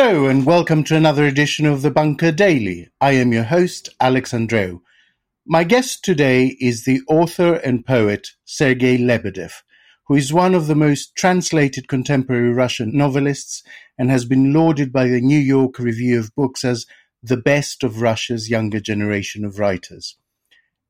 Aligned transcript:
Hello, 0.00 0.26
and 0.26 0.46
welcome 0.46 0.84
to 0.84 0.94
another 0.94 1.26
edition 1.26 1.66
of 1.66 1.82
the 1.82 1.90
Bunker 1.90 2.30
Daily. 2.30 2.88
I 3.00 3.14
am 3.14 3.32
your 3.32 3.42
host, 3.42 3.88
Alex 3.98 4.30
Andreou. 4.30 4.80
My 5.44 5.64
guest 5.64 6.04
today 6.04 6.56
is 6.60 6.84
the 6.84 7.00
author 7.08 7.54
and 7.54 7.84
poet 7.84 8.28
Sergei 8.44 8.96
Lebedev, 8.96 9.50
who 10.06 10.14
is 10.14 10.32
one 10.32 10.54
of 10.54 10.68
the 10.68 10.76
most 10.76 11.16
translated 11.16 11.88
contemporary 11.88 12.52
Russian 12.52 12.96
novelists 12.96 13.64
and 13.98 14.08
has 14.08 14.24
been 14.24 14.52
lauded 14.52 14.92
by 14.92 15.08
the 15.08 15.20
New 15.20 15.40
York 15.40 15.80
Review 15.80 16.20
of 16.20 16.32
Books 16.36 16.64
as 16.64 16.86
the 17.20 17.36
best 17.36 17.82
of 17.82 18.00
Russia's 18.00 18.48
younger 18.48 18.78
generation 18.78 19.44
of 19.44 19.58
writers. 19.58 20.16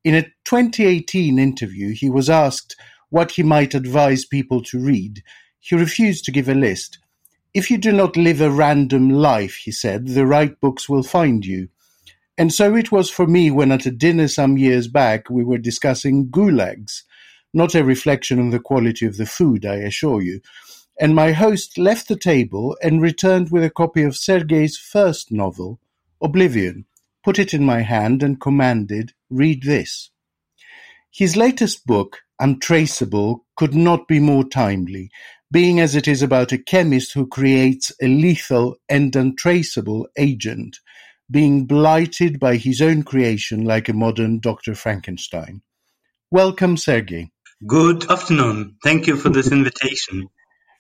In 0.05 0.15
a 0.15 0.25
2018 0.45 1.38
interview, 1.38 1.95
he 1.95 2.11
was 2.11 2.29
asked 2.29 2.77
what 3.09 3.33
he 3.33 3.43
might 3.43 3.75
advise 3.75 4.27
people 4.27 4.62
to 4.65 4.79
read. 4.79 5.23
He 5.61 5.77
refused 5.77 6.27
to 6.27 6.30
give 6.30 6.47
a 6.51 6.55
list. 6.55 6.98
If 7.59 7.73
you 7.73 7.77
do 7.77 7.91
not 7.91 8.17
live 8.17 8.41
a 8.41 8.53
random 8.53 9.11
life, 9.11 9.57
he 9.57 9.73
said, 9.73 10.07
the 10.07 10.27
right 10.27 10.61
books 10.61 10.89
will 10.89 11.03
find 11.03 11.45
you. 11.45 11.71
And 12.39 12.55
so 12.55 12.77
it 12.77 12.93
was 12.93 13.11
for 13.11 13.27
me 13.27 13.51
when 13.51 13.73
at 13.73 13.85
a 13.85 13.91
dinner 13.91 14.29
some 14.29 14.57
years 14.57 14.87
back 14.87 15.29
we 15.29 15.43
were 15.43 15.59
discussing 15.59 16.29
gulags. 16.29 17.02
Not 17.52 17.75
a 17.75 17.83
reflection 17.83 18.39
on 18.39 18.51
the 18.51 18.61
quality 18.61 19.07
of 19.07 19.16
the 19.16 19.27
food, 19.27 19.66
I 19.66 19.79
assure 19.79 20.23
you. 20.23 20.41
And 21.01 21.16
my 21.16 21.33
host 21.33 21.77
left 21.77 22.07
the 22.07 22.15
table 22.15 22.77
and 22.80 23.02
returned 23.02 23.51
with 23.51 23.65
a 23.65 23.71
copy 23.71 24.05
of 24.05 24.16
Sergei's 24.16 24.79
first 24.79 25.33
novel, 25.33 25.80
Oblivion, 26.23 26.85
put 27.25 27.41
it 27.41 27.52
in 27.52 27.65
my 27.65 27.80
hand 27.80 28.23
and 28.23 28.41
commanded, 28.41 29.15
Read 29.30 29.65
this. 29.65 30.11
His 31.11 31.37
latest 31.37 31.88
book, 31.88 32.19
Untraceable, 32.38 33.45
could 33.57 33.75
not 33.75 34.07
be 34.07 34.21
more 34.21 34.45
timely, 34.45 35.10
being 35.51 35.80
as 35.80 35.95
it 35.95 36.07
is 36.07 36.23
about 36.23 36.52
a 36.52 36.59
chemist 36.59 37.15
who 37.15 37.27
creates 37.27 37.91
a 38.02 38.07
lethal 38.07 38.77
and 38.88 39.15
untraceable 39.16 40.07
agent, 40.18 40.79
being 41.30 41.65
blighted 41.65 42.38
by 42.38 42.57
his 42.57 42.82
own 42.82 43.02
creation 43.02 43.65
like 43.65 43.88
a 43.88 43.95
modern 43.95 44.41
Dr. 44.41 44.74
Frankenstein. 44.74 45.63
Welcome, 46.30 46.76
Sergei. 46.76 47.30
Good 47.66 48.10
afternoon. 48.10 48.76
Thank 48.85 49.07
you 49.07 49.16
for 49.16 49.30
this 49.30 49.51
invitation. 49.51 50.29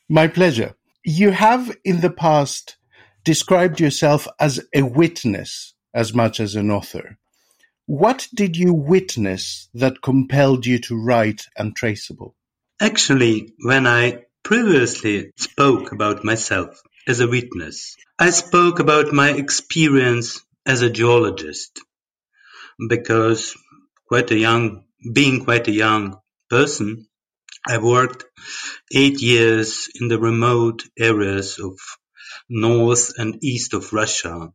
My 0.08 0.28
pleasure. 0.28 0.74
You 1.04 1.30
have 1.30 1.74
in 1.84 2.00
the 2.02 2.10
past 2.10 2.76
described 3.24 3.80
yourself 3.80 4.28
as 4.38 4.60
a 4.74 4.82
witness 4.82 5.74
as 5.94 6.12
much 6.12 6.40
as 6.40 6.54
an 6.54 6.70
author. 6.70 7.18
What 7.86 8.28
did 8.34 8.56
you 8.56 8.74
witness 8.74 9.70
that 9.72 10.02
compelled 10.02 10.66
you 10.66 10.78
to 10.80 10.96
write 10.96 11.46
Untraceable? 11.56 12.36
Actually, 12.80 13.54
when 13.64 13.86
I 13.86 14.24
previously 14.48 15.30
spoke 15.36 15.92
about 15.92 16.24
myself 16.24 16.80
as 17.06 17.20
a 17.20 17.28
witness. 17.28 17.96
I 18.18 18.30
spoke 18.30 18.78
about 18.78 19.12
my 19.12 19.30
experience 19.32 20.42
as 20.64 20.80
a 20.80 20.88
geologist 20.88 21.80
because 22.88 23.54
quite 24.06 24.30
a 24.30 24.38
young, 24.38 24.84
being 25.12 25.44
quite 25.44 25.68
a 25.68 25.78
young 25.86 26.16
person, 26.48 27.08
I 27.68 27.76
worked 27.76 28.24
eight 28.90 29.20
years 29.20 29.90
in 30.00 30.08
the 30.08 30.18
remote 30.18 30.82
areas 30.98 31.58
of 31.58 31.78
north 32.48 33.18
and 33.18 33.44
east 33.44 33.74
of 33.74 33.92
Russia 33.92 34.48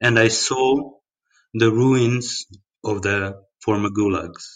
and 0.00 0.18
I 0.18 0.28
saw 0.28 0.90
the 1.52 1.70
ruins 1.70 2.46
of 2.82 3.02
the 3.02 3.42
former 3.60 3.90
gulags. 3.90 4.54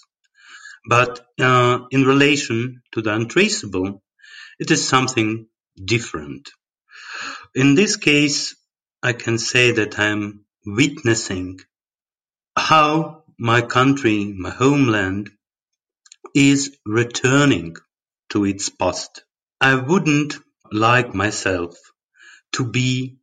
But 0.88 1.20
uh, 1.38 1.80
in 1.90 2.04
relation 2.04 2.80
to 2.92 3.02
the 3.02 3.12
untraceable, 3.12 4.02
it 4.58 4.70
is 4.70 4.86
something 4.86 5.46
different. 5.82 6.50
In 7.54 7.74
this 7.74 7.96
case, 7.96 8.56
I 9.02 9.12
can 9.12 9.38
say 9.38 9.72
that 9.72 9.98
I'm 9.98 10.44
witnessing 10.66 11.60
how 12.56 13.24
my 13.38 13.60
country, 13.62 14.24
my 14.36 14.50
homeland, 14.50 15.30
is 16.34 16.76
returning 16.84 17.76
to 18.30 18.44
its 18.44 18.68
past. 18.68 19.24
I 19.60 19.76
wouldn't 19.76 20.36
like 20.72 21.14
myself 21.14 21.76
to 22.52 22.64
be 22.64 23.18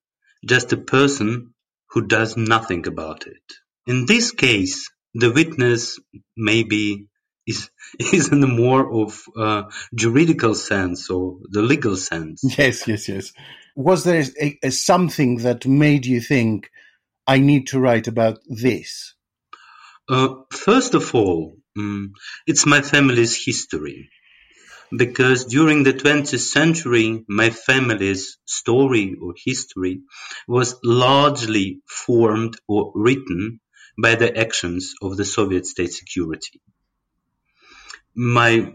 just 0.45 0.73
a 0.73 0.77
person 0.77 1.53
who 1.91 2.07
does 2.07 2.37
nothing 2.37 2.87
about 2.87 3.27
it. 3.27 3.43
In 3.87 4.05
this 4.05 4.31
case, 4.31 4.89
the 5.13 5.31
witness 5.31 5.99
may 6.35 6.63
be 6.63 7.07
is 7.45 7.69
is 7.99 8.31
in 8.31 8.39
the 8.39 8.47
more 8.47 9.03
of 9.03 9.23
uh, 9.37 9.63
juridical 9.93 10.55
sense 10.55 11.09
or 11.09 11.37
the 11.49 11.61
legal 11.61 11.95
sense. 11.95 12.43
Yes, 12.57 12.87
yes, 12.87 13.07
yes. 13.07 13.33
Was 13.75 14.03
there 14.03 14.23
a, 14.41 14.59
a 14.63 14.71
something 14.71 15.37
that 15.37 15.65
made 15.65 16.05
you 16.05 16.21
think 16.21 16.69
I 17.27 17.39
need 17.39 17.67
to 17.67 17.79
write 17.79 18.07
about 18.07 18.39
this? 18.47 19.13
Uh, 20.07 20.35
first 20.51 20.93
of 20.93 21.13
all, 21.15 21.57
um, 21.77 22.13
it's 22.47 22.65
my 22.65 22.81
family's 22.81 23.43
history. 23.43 24.09
Because 24.95 25.45
during 25.45 25.81
the 25.81 25.93
20th 25.93 26.39
century, 26.39 27.25
my 27.27 27.49
family's 27.49 28.37
story 28.45 29.15
or 29.19 29.33
history 29.43 30.01
was 30.47 30.75
largely 30.83 31.81
formed 31.87 32.55
or 32.67 32.91
written 32.93 33.59
by 33.97 34.13
the 34.13 34.37
actions 34.37 34.93
of 35.01 35.17
the 35.17 35.25
Soviet 35.25 35.65
state 35.65 35.91
security 35.91 36.61
my 38.15 38.73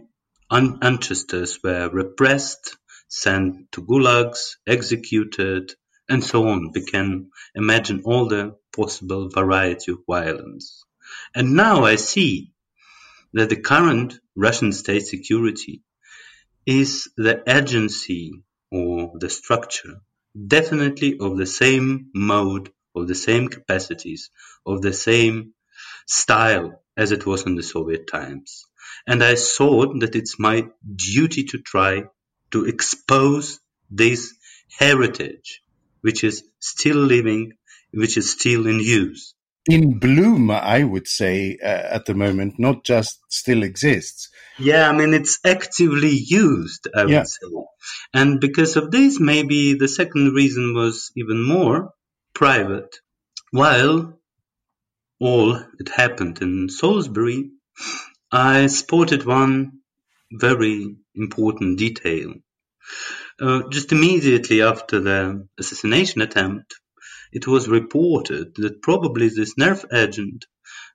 ancestors 0.51 1.59
were 1.63 1.89
repressed, 1.89 2.77
sent 3.09 3.73
to 3.73 3.83
gulags, 3.83 4.57
executed, 4.67 5.73
and 6.09 6.23
so 6.23 6.49
on. 6.49 6.73
We 6.75 6.85
can 6.85 7.31
imagine 7.55 8.03
all 8.05 8.29
the 8.29 8.57
possible 8.75 9.31
variety 9.31 9.93
of 9.93 9.99
violence. 10.07 10.85
And 11.35 11.55
now 11.55 11.85
I 11.85 11.97
see 11.97 12.53
that 13.33 13.49
the 13.49 13.61
current 13.61 14.19
Russian 14.37 14.73
state 14.73 15.07
security 15.07 15.83
is 16.67 17.09
the 17.17 17.43
agency 17.49 18.43
or 18.71 19.13
the 19.19 19.31
structure 19.31 20.01
definitely 20.47 21.19
of 21.19 21.37
the 21.37 21.47
same 21.47 22.11
mode, 22.15 22.71
of 22.95 23.09
the 23.09 23.15
same 23.15 23.49
capacities, 23.49 24.31
of 24.67 24.83
the 24.83 24.93
same 24.93 25.55
style 26.07 26.83
as 26.97 27.13
it 27.13 27.27
was 27.27 27.47
in 27.47 27.57
the 27.57 27.63
Soviet 27.63 28.09
times. 28.11 28.67
And 29.07 29.23
I 29.23 29.35
thought 29.35 30.01
that 30.01 30.15
it's 30.15 30.39
my 30.39 30.69
duty 30.95 31.45
to 31.45 31.59
try 31.59 32.05
to 32.53 32.65
expose 32.65 33.61
this 33.91 34.35
heritage, 34.79 35.63
which 36.01 36.25
is 36.25 36.45
still 36.59 36.97
living, 36.97 37.55
which 37.93 38.17
is 38.17 38.31
still 38.31 38.67
in 38.67 38.81
use. 38.81 39.35
In 39.69 39.99
bloom, 39.99 40.51
I 40.51 40.85
would 40.85 41.07
say, 41.07 41.59
uh, 41.63 41.67
at 41.67 42.07
the 42.07 42.15
moment, 42.15 42.55
not 42.59 42.85
just 42.85 43.19
still 43.29 43.63
exists. 43.63 44.31
Yeah, 44.59 44.89
I 44.89 44.97
mean, 44.97 45.13
it's 45.13 45.39
actively 45.45 46.15
used, 46.15 46.89
I 46.95 47.05
would 47.05 47.27
say. 47.27 47.47
And 48.15 48.41
because 48.41 48.77
of 48.77 48.91
this, 48.91 49.21
maybe 49.21 49.75
the 49.75 49.89
second 49.89 50.33
reason 50.35 50.75
was 50.75 51.13
even 51.15 51.43
more 51.43 51.93
private. 52.35 52.97
While 53.51 54.19
all 55.21 55.53
that 55.79 55.89
happened 55.91 56.41
in 56.41 56.69
Salisbury, 56.69 57.51
I 58.33 58.67
spotted 58.69 59.25
one 59.27 59.81
very 60.33 60.97
important 61.15 61.79
detail. 61.79 62.35
Uh, 63.41 63.63
just 63.71 63.93
immediately 63.93 64.63
after 64.63 65.01
the 65.01 65.49
assassination 65.59 66.21
attempt, 66.21 66.75
it 67.33 67.47
was 67.47 67.69
reported 67.69 68.55
that 68.57 68.83
probably 68.83 69.29
this 69.29 69.57
nerve 69.57 69.85
agent 69.93 70.47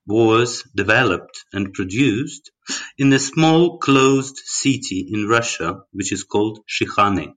was 0.08 0.64
developed 0.76 1.46
and 1.52 1.74
produced 1.74 2.52
in 2.98 3.12
a 3.12 3.20
small 3.20 3.80
closed 3.80 4.38
city 4.38 5.10
in 5.12 5.28
Russia, 5.28 5.82
which 5.92 6.12
is 6.12 6.24
called 6.24 6.60
Shikhany. 6.68 7.34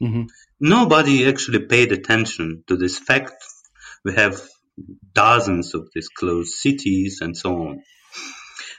Mm-hmm. 0.00 0.24
Nobody 0.60 1.28
actually 1.28 1.66
paid 1.66 1.92
attention 1.92 2.64
to 2.68 2.76
this 2.76 2.98
fact. 2.98 3.34
We 4.04 4.14
have 4.14 4.40
dozens 5.12 5.74
of 5.74 5.88
these 5.94 6.08
closed 6.08 6.52
cities 6.52 7.20
and 7.20 7.36
so 7.36 7.56
on. 7.56 7.82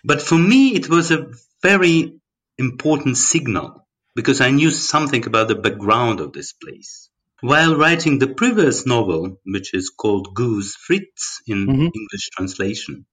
But 0.06 0.22
for 0.22 0.38
me, 0.38 0.76
it 0.76 0.88
was 0.88 1.10
a 1.10 1.28
very 1.64 2.20
important 2.60 3.18
signal 3.18 3.88
because 4.16 4.40
I 4.40 4.52
knew 4.52 4.70
something 4.70 5.26
about 5.26 5.48
the 5.48 5.56
background 5.56 6.20
of 6.20 6.32
this 6.32 6.54
place. 6.54 7.10
While 7.42 7.76
writing 7.76 8.20
the 8.20 8.34
previous 8.34 8.86
novel, 8.86 9.42
which 9.46 9.74
is 9.74 9.90
called 9.90 10.36
Goose 10.36 10.76
Fritz 10.76 11.42
in 11.48 11.66
mm-hmm. 11.66 11.90
English 12.00 12.30
translation, 12.36 13.06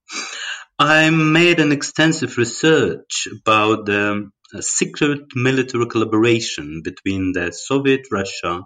I 0.79 1.09
made 1.11 1.61
an 1.61 1.73
extensive 1.73 2.37
research 2.37 3.27
about 3.41 3.87
the 3.87 4.31
secret 4.61 5.35
military 5.35 5.87
collaboration 5.87 6.83
between 6.85 7.33
the 7.33 7.53
Soviet 7.53 8.03
Russia 8.11 8.65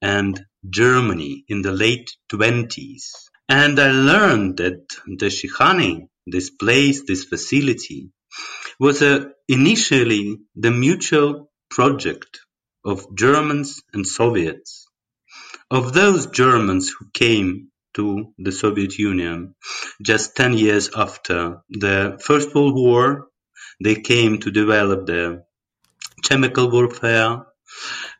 and 0.00 0.42
Germany 0.68 1.44
in 1.48 1.60
the 1.60 1.72
late 1.72 2.10
20s. 2.32 3.12
And 3.48 3.78
I 3.78 3.90
learned 3.92 4.56
that 4.56 4.88
the 5.06 5.26
Shikhany 5.26 6.08
this 6.30 6.50
place, 6.50 7.02
this 7.06 7.24
facility, 7.24 8.10
was 8.80 9.02
initially 9.48 10.38
the 10.56 10.70
mutual 10.70 11.50
project 11.70 12.40
of 12.84 13.14
Germans 13.16 13.82
and 13.92 14.06
Soviets. 14.06 14.86
of 15.70 15.92
those 15.92 16.26
Germans 16.28 16.90
who 16.90 17.06
came 17.12 17.70
to 17.94 18.32
the 18.38 18.52
Soviet 18.52 18.98
Union 18.98 19.54
just 20.02 20.36
10 20.36 20.54
years 20.56 20.90
after 20.94 21.62
the 21.68 22.18
First 22.24 22.54
World 22.54 22.74
War, 22.74 23.28
they 23.82 23.96
came 23.96 24.38
to 24.40 24.50
develop 24.50 25.06
the 25.06 25.44
chemical 26.22 26.70
warfare. 26.70 27.46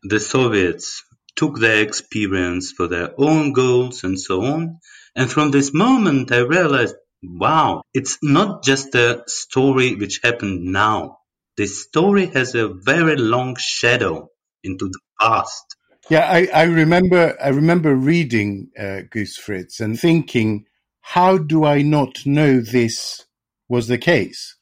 The 0.02 0.20
Soviets 0.20 1.04
took 1.36 1.58
their 1.58 1.82
experience 1.82 2.72
for 2.72 2.88
their 2.88 3.12
own 3.18 3.52
goals 3.52 4.04
and 4.04 4.20
so 4.20 4.42
on. 4.42 4.80
And 5.16 5.30
from 5.30 5.50
this 5.50 5.72
moment, 5.72 6.32
I 6.32 6.40
realized, 6.40 6.96
wow, 7.22 7.82
it's 7.94 8.18
not 8.22 8.64
just 8.64 8.94
a 8.94 9.22
story 9.26 9.94
which 9.94 10.20
happened 10.22 10.64
now. 10.64 11.18
This 11.56 11.82
story 11.82 12.26
has 12.26 12.54
a 12.54 12.68
very 12.68 13.16
long 13.16 13.56
shadow 13.58 14.28
into 14.62 14.88
the 14.88 15.00
past. 15.20 15.64
Yeah, 16.08 16.26
I, 16.30 16.48
I 16.54 16.62
remember. 16.64 17.36
I 17.42 17.48
remember 17.48 17.94
reading 17.94 18.70
uh, 18.78 19.00
Goose 19.10 19.36
Fritz 19.36 19.80
and 19.80 19.98
thinking, 19.98 20.66
how 21.00 21.36
do 21.36 21.64
I 21.64 21.82
not 21.82 22.24
know 22.24 22.60
this 22.60 23.26
was 23.68 23.88
the 23.88 23.98
case? 23.98 24.56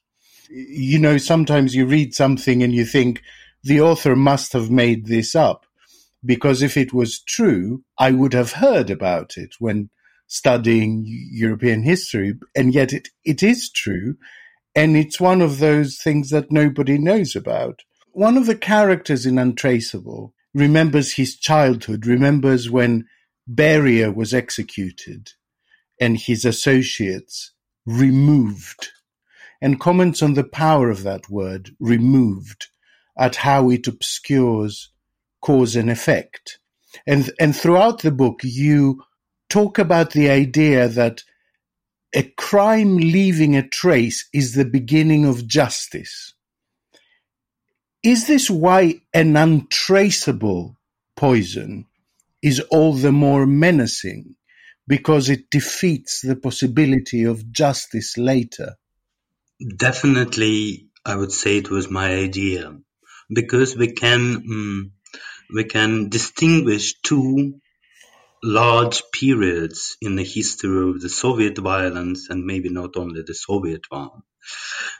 You 0.48 0.98
know, 0.98 1.18
sometimes 1.18 1.74
you 1.74 1.86
read 1.86 2.14
something 2.14 2.62
and 2.62 2.74
you 2.74 2.84
think 2.84 3.22
the 3.62 3.80
author 3.80 4.16
must 4.16 4.52
have 4.54 4.70
made 4.70 5.06
this 5.06 5.34
up, 5.34 5.66
because 6.24 6.62
if 6.62 6.76
it 6.76 6.92
was 6.92 7.20
true, 7.20 7.84
I 7.98 8.12
would 8.12 8.32
have 8.32 8.52
heard 8.52 8.90
about 8.90 9.36
it 9.36 9.56
when 9.58 9.90
studying 10.26 11.04
European 11.06 11.82
history, 11.82 12.34
and 12.54 12.74
yet 12.74 12.92
it, 12.92 13.08
it 13.24 13.42
is 13.42 13.70
true, 13.70 14.16
and 14.74 14.96
it's 14.96 15.20
one 15.20 15.40
of 15.40 15.58
those 15.58 15.96
things 15.98 16.30
that 16.30 16.52
nobody 16.52 16.98
knows 16.98 17.36
about. 17.36 17.82
One 18.12 18.36
of 18.36 18.46
the 18.46 18.56
characters 18.56 19.26
in 19.26 19.38
Untraceable 19.38 20.34
remembers 20.54 21.12
his 21.12 21.36
childhood, 21.36 22.06
remembers 22.06 22.70
when 22.70 23.06
Beria 23.50 24.14
was 24.14 24.34
executed 24.34 25.32
and 26.00 26.18
his 26.18 26.44
associates 26.44 27.52
removed, 27.86 28.88
and 29.62 29.80
comments 29.80 30.22
on 30.22 30.34
the 30.34 30.44
power 30.44 30.90
of 30.90 31.02
that 31.04 31.30
word, 31.30 31.70
removed, 31.78 32.68
at 33.18 33.36
how 33.36 33.70
it 33.70 33.86
obscures 33.86 34.90
cause 35.40 35.76
and 35.76 35.90
effect. 35.90 36.58
And, 37.06 37.30
and 37.38 37.56
throughout 37.56 38.02
the 38.02 38.10
book, 38.10 38.40
you 38.42 39.02
talk 39.48 39.78
about 39.78 40.12
the 40.12 40.30
idea 40.30 40.88
that 40.88 41.22
a 42.14 42.22
crime 42.22 42.96
leaving 42.96 43.56
a 43.56 43.68
trace 43.68 44.28
is 44.32 44.54
the 44.54 44.64
beginning 44.64 45.26
of 45.26 45.46
justice. 45.46 46.34
Is 48.02 48.26
this 48.26 48.48
why 48.48 49.00
an 49.12 49.36
untraceable 49.36 50.76
poison 51.16 51.86
is 52.42 52.60
all 52.70 52.94
the 52.94 53.12
more 53.12 53.46
menacing? 53.46 54.36
Because 54.88 55.28
it 55.28 55.50
defeats 55.50 56.20
the 56.20 56.36
possibility 56.36 57.24
of 57.24 57.50
justice 57.50 58.16
later? 58.16 58.76
Definitely, 59.76 60.86
I 61.04 61.16
would 61.16 61.32
say 61.32 61.58
it 61.58 61.70
was 61.70 61.90
my 61.90 62.14
idea. 62.14 62.78
Because 63.28 63.76
we 63.76 63.92
can, 63.92 64.20
um, 64.36 64.92
we 65.52 65.64
can 65.64 66.08
distinguish 66.08 67.00
two 67.00 67.60
large 68.46 69.02
periods 69.12 69.96
in 70.00 70.16
the 70.16 70.24
history 70.24 70.90
of 70.90 71.00
the 71.00 71.08
Soviet 71.08 71.58
violence 71.58 72.30
and 72.30 72.44
maybe 72.44 72.68
not 72.68 72.96
only 72.96 73.22
the 73.26 73.34
Soviet 73.34 73.82
one. 73.90 74.22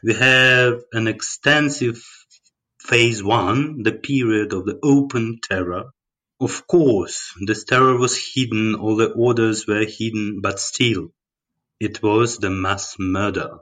We 0.03 0.15
have 0.15 0.83
an 0.93 1.07
extensive 1.09 2.03
Phase 2.87 3.21
one, 3.21 3.83
the 3.83 3.91
period 3.91 4.53
of 4.53 4.65
the 4.65 4.79
open 4.81 5.41
terror. 5.43 5.87
Of 6.41 6.69
course, 6.69 7.33
this 7.45 7.65
terror 7.65 7.99
was 7.99 8.17
hidden, 8.17 8.77
all 8.77 8.95
the 8.95 9.11
orders 9.11 9.67
were 9.67 9.85
hidden, 9.85 10.41
but 10.41 10.61
still, 10.61 11.13
it 11.81 12.01
was 12.01 12.39
the 12.39 12.51
mass 12.51 12.95
murder 12.97 13.59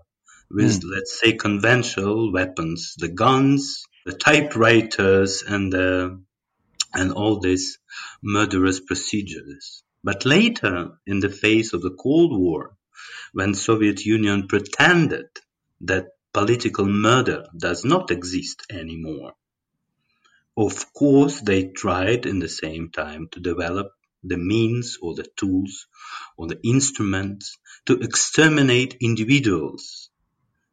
with, 0.51 0.83
mm. 0.83 0.91
let's 0.95 1.19
say, 1.19 1.33
conventional 1.33 2.33
weapons, 2.33 2.97
the 2.99 3.09
guns, 3.09 3.83
the 4.05 4.13
typewriters, 4.13 5.43
and 5.43 5.73
the, 5.73 6.23
and 6.95 7.13
all 7.13 7.41
these 7.41 7.79
murderous 8.23 8.81
procedures. 8.81 9.83
But 10.03 10.25
later, 10.25 10.99
in 11.07 11.21
the 11.21 11.29
face 11.29 11.73
of 11.73 11.83
the 11.83 11.97
Cold 11.99 12.39
War, 12.39 12.77
when 13.33 13.55
Soviet 13.55 14.05
Union 14.05 14.47
pretended 14.49 15.27
that 15.81 16.09
political 16.33 16.87
murder 16.87 17.47
does 17.59 17.85
not 17.85 18.11
exist 18.11 18.67
anymore. 18.71 19.35
Of 20.57 20.93
course, 20.93 21.41
they 21.41 21.65
tried 21.69 22.27
in 22.27 22.39
the 22.39 22.49
same 22.49 22.91
time 22.91 23.29
to 23.33 23.41
develop 23.41 23.93
the 24.23 24.39
means 24.39 24.99
or 25.03 25.15
the 25.15 25.27
tools 25.37 25.87
or 26.37 26.47
the 26.47 26.61
instruments 26.65 27.59
to 27.87 27.99
exterminate 27.99 28.97
individuals 29.01 30.11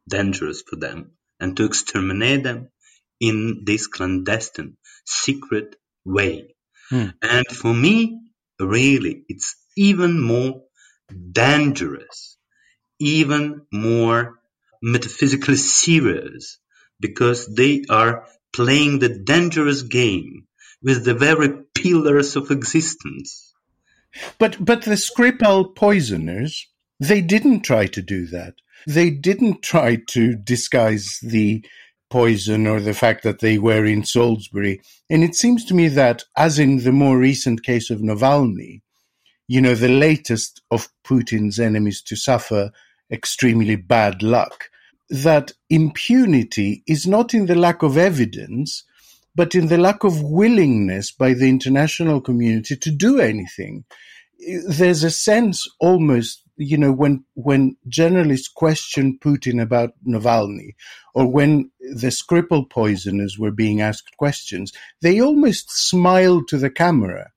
dangerous 0.08 0.62
for 0.62 0.76
them 0.76 1.12
and 1.38 1.56
to 1.56 1.64
exterminate 1.64 2.42
them 2.42 2.68
in 3.20 3.62
this 3.64 3.86
clandestine, 3.86 4.76
secret 5.04 5.76
way. 6.04 6.54
Hmm. 6.90 7.08
And 7.22 7.46
for 7.46 7.72
me, 7.72 8.20
really, 8.58 9.24
it's 9.28 9.56
even 9.76 10.20
more 10.20 10.62
dangerous, 11.32 12.36
even 12.98 13.62
more 13.72 14.38
metaphysically 14.82 15.56
serious 15.56 16.58
because 17.00 17.46
they 17.54 17.84
are 17.88 18.26
playing 18.52 18.98
the 18.98 19.08
dangerous 19.08 19.82
game 19.82 20.46
with 20.82 21.04
the 21.04 21.14
very 21.14 21.50
pillars 21.74 22.36
of 22.36 22.50
existence. 22.50 23.54
But 24.38 24.62
but 24.62 24.82
the 24.82 24.96
Skripal 24.96 25.74
poisoners, 25.74 26.66
they 27.00 27.20
didn't 27.20 27.62
try 27.62 27.86
to 27.86 28.02
do 28.02 28.26
that. 28.26 28.54
They 28.86 29.10
didn't 29.10 29.62
try 29.62 29.96
to 30.08 30.34
disguise 30.34 31.18
the 31.22 31.64
poison 32.12 32.66
or 32.66 32.78
the 32.78 32.92
fact 32.92 33.22
that 33.22 33.38
they 33.38 33.56
were 33.56 33.86
in 33.86 34.04
Salisbury. 34.04 34.82
And 35.08 35.24
it 35.24 35.34
seems 35.34 35.64
to 35.64 35.74
me 35.74 35.88
that, 35.88 36.24
as 36.36 36.58
in 36.58 36.84
the 36.84 36.92
more 36.92 37.16
recent 37.16 37.62
case 37.62 37.88
of 37.88 38.00
Navalny, 38.00 38.82
you 39.48 39.62
know, 39.62 39.74
the 39.74 39.88
latest 39.88 40.60
of 40.70 40.90
Putin's 41.06 41.58
enemies 41.58 42.02
to 42.02 42.14
suffer 42.14 42.70
extremely 43.10 43.76
bad 43.76 44.22
luck, 44.22 44.68
that 45.08 45.52
impunity 45.70 46.82
is 46.86 47.06
not 47.06 47.32
in 47.32 47.46
the 47.46 47.54
lack 47.54 47.82
of 47.82 47.96
evidence, 47.96 48.84
but 49.34 49.54
in 49.54 49.68
the 49.68 49.78
lack 49.78 50.04
of 50.04 50.20
willingness 50.20 51.10
by 51.10 51.32
the 51.32 51.48
international 51.48 52.20
community 52.20 52.76
to 52.76 52.90
do 52.90 53.20
anything. 53.20 53.84
There's 54.68 55.02
a 55.02 55.10
sense 55.10 55.66
almost, 55.80 56.41
you 56.56 56.76
know, 56.76 56.92
when, 56.92 57.24
when 57.34 57.76
journalists 57.88 58.48
questioned 58.48 59.20
Putin 59.20 59.60
about 59.60 59.92
Navalny, 60.06 60.74
or 61.14 61.30
when 61.30 61.70
the 61.80 62.08
Skripal 62.08 62.68
poisoners 62.70 63.38
were 63.38 63.50
being 63.50 63.80
asked 63.80 64.16
questions, 64.16 64.72
they 65.00 65.20
almost 65.20 65.70
smiled 65.70 66.48
to 66.48 66.58
the 66.58 66.70
camera 66.70 67.30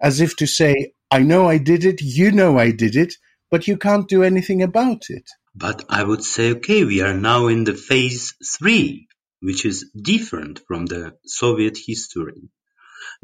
as 0.00 0.20
if 0.20 0.36
to 0.36 0.46
say, 0.46 0.92
I 1.10 1.20
know 1.20 1.48
I 1.48 1.58
did 1.58 1.84
it, 1.84 2.00
you 2.02 2.32
know 2.32 2.58
I 2.58 2.70
did 2.70 2.96
it, 2.96 3.14
but 3.50 3.68
you 3.68 3.76
can't 3.76 4.08
do 4.08 4.22
anything 4.22 4.62
about 4.62 5.04
it. 5.08 5.30
But 5.54 5.84
I 5.88 6.02
would 6.02 6.22
say, 6.22 6.52
okay, 6.52 6.84
we 6.84 7.00
are 7.00 7.14
now 7.14 7.46
in 7.46 7.64
the 7.64 7.74
phase 7.74 8.34
three, 8.58 9.08
which 9.40 9.64
is 9.64 9.90
different 10.00 10.60
from 10.66 10.86
the 10.86 11.16
Soviet 11.24 11.78
history. 11.78 12.50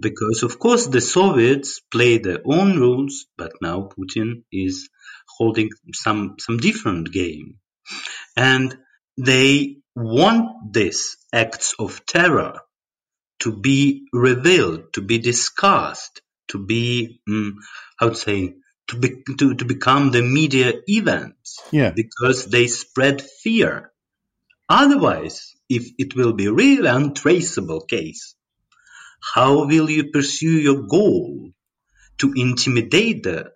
Because 0.01 0.43
of 0.43 0.59
course 0.59 0.87
the 0.87 1.01
Soviets 1.01 1.81
play 1.91 2.19
their 2.19 2.41
own 2.45 2.79
rules, 2.79 3.27
but 3.37 3.53
now 3.61 3.91
Putin 3.95 4.45
is 4.51 4.89
holding 5.37 5.71
some, 5.93 6.37
some 6.39 6.59
different 6.59 7.13
game. 7.13 7.59
And 8.37 8.77
they 9.17 9.79
want 9.95 10.73
these 10.73 11.17
acts 11.33 11.75
of 11.79 12.05
terror 12.07 12.61
to 13.41 13.53
be 13.53 14.07
revealed, 14.13 14.93
to 14.95 15.03
be 15.03 15.19
discussed, 15.19 16.23
to 16.49 16.65
be, 16.65 17.21
um, 17.29 17.57
I 18.01 18.05
would 18.07 18.17
say, 18.17 18.55
to, 18.89 18.99
be, 18.99 19.23
to, 19.39 19.55
to 19.55 19.65
become 19.65 20.11
the 20.11 20.23
media 20.23 20.75
events 20.87 21.61
yeah. 21.71 21.93
because 21.95 22.47
they 22.47 22.67
spread 22.67 23.23
fear. 23.23 23.91
Otherwise, 24.69 25.55
if 25.69 25.89
it 25.99 26.15
will 26.15 26.33
be 26.35 26.49
really 26.49 26.89
untraceable 26.89 27.81
case, 27.83 28.35
how 29.35 29.67
will 29.67 29.89
you 29.89 30.11
pursue 30.11 30.59
your 30.61 30.83
goal 30.83 31.51
to 32.19 32.33
intimidate 32.37 33.23
the 33.23 33.51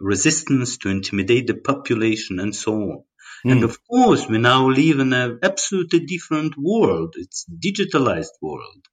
resistance, 0.00 0.78
to 0.78 0.88
intimidate 0.88 1.46
the 1.46 1.54
population 1.54 2.40
and 2.40 2.54
so 2.54 2.72
on? 2.74 3.04
Mm. 3.44 3.52
And 3.52 3.64
of 3.64 3.78
course, 3.86 4.26
we 4.28 4.38
now 4.38 4.68
live 4.68 4.98
in 4.98 5.12
an 5.12 5.38
absolutely 5.42 6.00
different 6.00 6.54
world. 6.58 7.14
It's 7.16 7.46
digitalized 7.48 8.36
world. 8.42 8.86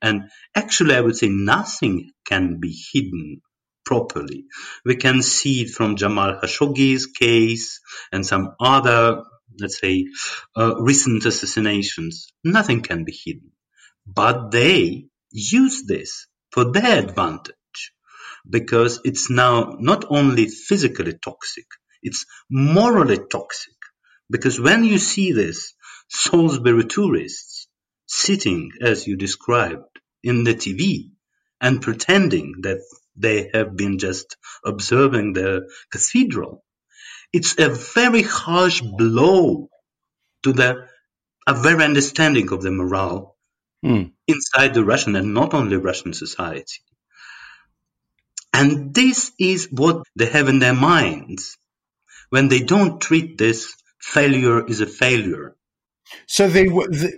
And 0.00 0.30
actually, 0.54 0.94
I 0.94 1.00
would 1.00 1.16
say 1.16 1.28
nothing 1.28 2.12
can 2.24 2.60
be 2.60 2.74
hidden 2.92 3.42
properly. 3.84 4.44
We 4.84 4.96
can 4.96 5.22
see 5.22 5.62
it 5.62 5.70
from 5.70 5.96
Jamal 5.96 6.36
Khashoggi's 6.40 7.06
case 7.06 7.80
and 8.12 8.24
some 8.24 8.54
other, 8.60 9.24
let's 9.58 9.78
say, 9.78 10.06
uh, 10.56 10.76
recent 10.80 11.26
assassinations. 11.26 12.32
Nothing 12.44 12.82
can 12.82 13.04
be 13.04 13.18
hidden. 13.24 13.50
But 14.06 14.50
they 14.50 15.06
use 15.30 15.84
this 15.86 16.26
for 16.50 16.72
their 16.72 16.98
advantage. 16.98 17.54
Because 18.48 19.00
it's 19.04 19.30
now 19.30 19.76
not 19.78 20.04
only 20.08 20.46
physically 20.48 21.14
toxic, 21.22 21.66
it's 22.02 22.26
morally 22.50 23.18
toxic. 23.30 23.74
Because 24.30 24.60
when 24.60 24.84
you 24.84 24.98
see 24.98 25.32
this 25.32 25.74
Salisbury 26.08 26.84
tourists 26.84 27.68
sitting, 28.06 28.72
as 28.80 29.06
you 29.06 29.16
described, 29.16 30.00
in 30.22 30.44
the 30.44 30.54
TV 30.54 31.10
and 31.60 31.82
pretending 31.82 32.56
that 32.62 32.80
they 33.16 33.50
have 33.54 33.76
been 33.76 33.98
just 33.98 34.36
observing 34.64 35.32
the 35.32 35.68
cathedral, 35.90 36.64
it's 37.32 37.58
a 37.58 37.68
very 37.68 38.22
harsh 38.22 38.80
blow 38.80 39.68
to 40.42 40.52
the 40.52 40.86
a 41.46 41.54
very 41.54 41.84
understanding 41.84 42.52
of 42.52 42.62
the 42.62 42.70
morale 42.70 43.36
mm. 43.84 44.12
inside 44.26 44.74
the 44.74 44.84
Russian 44.84 45.16
and 45.16 45.34
not 45.34 45.54
only 45.54 45.76
Russian 45.76 46.12
society. 46.12 46.80
And 48.52 48.92
this 48.94 49.32
is 49.38 49.68
what 49.70 50.02
they 50.16 50.26
have 50.26 50.48
in 50.48 50.58
their 50.58 50.74
minds 50.74 51.56
when 52.30 52.48
they 52.48 52.60
don't 52.60 53.00
treat 53.00 53.38
this 53.38 53.74
failure 54.00 54.66
is 54.66 54.80
a 54.80 54.86
failure. 54.86 55.56
So 56.26 56.48
they 56.48 56.68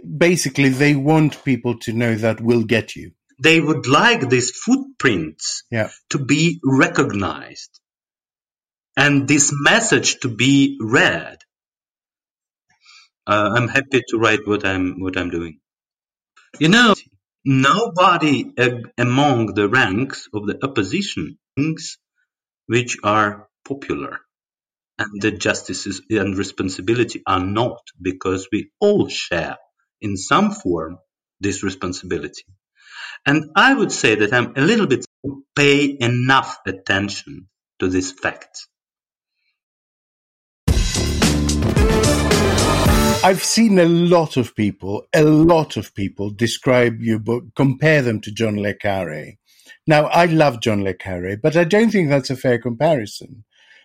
basically 0.04 0.68
they 0.68 0.94
want 0.94 1.44
people 1.44 1.78
to 1.80 1.92
know 1.92 2.14
that 2.16 2.40
we'll 2.40 2.64
get 2.64 2.94
you. 2.96 3.12
They 3.42 3.60
would 3.60 3.86
like 3.86 4.28
these 4.28 4.50
footprints 4.50 5.64
yeah. 5.70 5.90
to 6.10 6.18
be 6.18 6.60
recognized 6.62 7.80
and 8.96 9.26
this 9.26 9.52
message 9.52 10.20
to 10.20 10.28
be 10.28 10.78
read. 10.80 11.38
Uh, 13.26 13.50
I'm 13.54 13.68
happy 13.68 14.02
to 14.08 14.18
write 14.18 14.46
what 14.46 14.64
I'm 14.64 15.00
what 15.00 15.16
I'm 15.16 15.30
doing. 15.30 15.60
You 16.58 16.68
know, 16.68 16.94
nobody 17.44 18.52
among 18.98 19.54
the 19.54 19.68
ranks 19.68 20.28
of 20.34 20.46
the 20.46 20.58
opposition 20.64 21.38
thinks 21.56 21.98
which 22.66 22.98
are 23.04 23.48
popular 23.66 24.20
and 24.98 25.22
the 25.22 25.32
justices 25.32 26.02
and 26.10 26.38
responsibility 26.38 27.22
are 27.26 27.44
not 27.44 27.80
because 28.00 28.48
we 28.52 28.70
all 28.80 29.08
share 29.08 29.58
in 30.00 30.16
some 30.16 30.52
form 30.52 30.98
this 31.40 31.62
responsibility. 31.62 32.44
And 33.26 33.50
I 33.56 33.74
would 33.74 33.92
say 33.92 34.16
that 34.16 34.32
I'm 34.32 34.54
a 34.56 34.60
little 34.62 34.86
bit 34.86 35.04
pay 35.56 35.96
enough 36.00 36.58
attention 36.66 37.48
to 37.80 37.88
these 37.88 38.12
facts. 38.12 38.68
I've 43.24 43.44
seen 43.44 43.78
a 43.78 43.84
lot 43.84 44.36
of 44.36 44.56
people, 44.56 45.06
a 45.14 45.22
lot 45.22 45.76
of 45.76 45.94
people 45.94 46.30
describe 46.30 47.00
your 47.00 47.20
book, 47.20 47.44
compare 47.54 48.02
them 48.02 48.20
to 48.22 48.32
John 48.32 48.56
Le 48.56 48.74
Carre. 48.74 49.38
Now, 49.86 50.06
I 50.06 50.24
love 50.26 50.60
John 50.60 50.82
Le 50.82 50.92
Carre, 50.92 51.36
but 51.36 51.56
I 51.56 51.62
don't 51.62 51.90
think 51.90 52.08
that's 52.08 52.30
a 52.30 52.36
fair 52.36 52.58
comparison. 52.58 53.44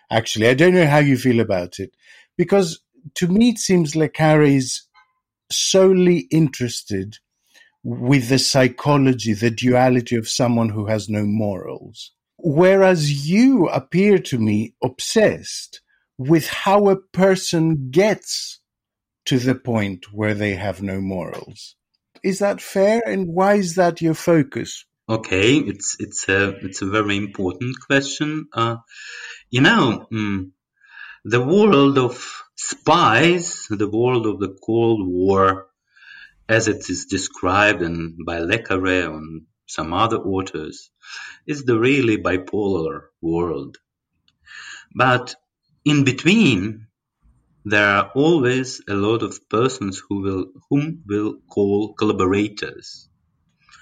Actually, 0.09 0.47
I 0.47 0.55
don't 0.55 0.73
know 0.73 0.87
how 0.87 0.97
you 0.97 1.17
feel 1.17 1.39
about 1.39 1.77
it, 1.77 1.91
because 2.35 2.79
to 3.13 3.27
me 3.27 3.49
it 3.49 3.59
seems 3.59 3.95
Le 3.95 4.09
Carre 4.09 4.41
is 4.41 4.81
solely 5.51 6.27
interested 6.31 7.19
with 7.83 8.29
the 8.29 8.39
psychology, 8.39 9.33
the 9.33 9.51
duality 9.51 10.15
of 10.15 10.27
someone 10.27 10.69
who 10.69 10.87
has 10.87 11.09
no 11.09 11.23
morals. 11.25 12.11
Whereas 12.37 13.27
you 13.27 13.67
appear 13.69 14.17
to 14.17 14.39
me 14.39 14.73
obsessed 14.83 15.81
with 16.17 16.47
how 16.47 16.89
a 16.89 16.95
person 16.95 17.91
gets 17.91 18.56
to 19.27 19.39
the 19.39 19.55
point 19.55 20.13
where 20.13 20.33
they 20.33 20.55
have 20.55 20.81
no 20.81 20.99
morals. 20.99 21.75
Is 22.23 22.39
that 22.39 22.61
fair? 22.61 23.01
And 23.05 23.27
why 23.27 23.55
is 23.55 23.75
that 23.75 24.01
your 24.01 24.13
focus? 24.13 24.85
Okay, 25.09 25.55
it's 25.55 25.95
it's 25.99 26.27
a 26.27 26.49
it's 26.65 26.81
a 26.81 26.89
very 26.89 27.15
important 27.15 27.75
question. 27.79 28.47
Uh, 28.53 28.77
you 29.49 29.61
know, 29.61 30.07
mm, 30.11 30.51
the 31.23 31.41
world 31.41 31.97
of 31.97 32.43
spies, 32.55 33.67
the 33.69 33.89
world 33.89 34.25
of 34.25 34.39
the 34.39 34.57
Cold 34.65 35.07
War, 35.07 35.67
as 36.49 36.67
it 36.67 36.89
is 36.89 37.05
described 37.05 37.81
in, 37.81 38.17
by 38.25 38.39
Le 38.39 38.59
Carre 38.59 39.13
and 39.13 39.43
some 39.65 39.93
other 39.93 40.17
authors, 40.17 40.89
is 41.45 41.63
the 41.63 41.79
really 41.79 42.17
bipolar 42.17 43.03
world. 43.21 43.77
But 44.93 45.35
in 45.85 46.03
between, 46.03 46.86
there 47.69 47.85
are 47.85 48.11
always 48.15 48.81
a 48.87 48.93
lot 48.93 49.23
of 49.23 49.49
persons 49.49 50.01
who 50.07 50.21
will 50.21 50.45
whom 50.69 51.03
will 51.05 51.35
call 51.49 51.93
collaborators 51.93 53.09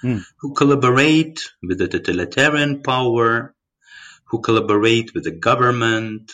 mm. 0.03 0.21
who 0.39 0.53
collaborate 0.53 1.41
with 1.61 1.77
the 1.77 1.87
totalitarian 1.87 2.81
power 2.81 3.53
who 4.25 4.41
collaborate 4.41 5.13
with 5.13 5.23
the 5.23 5.37
government 5.49 6.33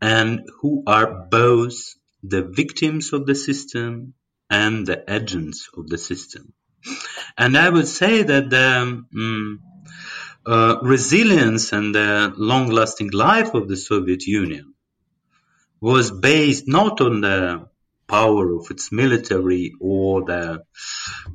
and 0.00 0.48
who 0.60 0.82
are 0.86 1.26
both 1.30 1.76
the 2.22 2.42
victims 2.42 3.12
of 3.12 3.26
the 3.26 3.34
system 3.34 4.14
and 4.48 4.86
the 4.86 5.04
agents 5.08 5.68
of 5.76 5.86
the 5.88 5.98
system 5.98 6.52
and 7.36 7.58
i 7.58 7.68
would 7.68 7.88
say 7.88 8.22
that 8.22 8.48
the 8.48 8.68
um, 8.72 9.60
uh, 10.46 10.76
resilience 10.82 11.72
and 11.72 11.94
the 11.94 12.32
long 12.36 12.68
lasting 12.68 13.10
life 13.10 13.54
of 13.54 13.68
the 13.68 13.76
soviet 13.76 14.26
union 14.26 14.73
was 15.84 16.10
based 16.10 16.64
not 16.66 17.02
on 17.02 17.20
the 17.20 17.68
power 18.08 18.54
of 18.54 18.70
its 18.70 18.90
military 18.90 19.74
or 19.78 20.24
the 20.24 20.62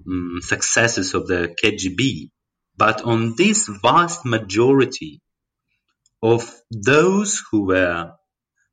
um, 0.08 0.40
successes 0.42 1.14
of 1.14 1.28
the 1.28 1.56
KGB, 1.64 2.32
but 2.76 3.04
on 3.04 3.36
this 3.38 3.70
vast 3.84 4.26
majority 4.26 5.22
of 6.24 6.52
those 6.72 7.44
who 7.52 7.68
were 7.68 8.14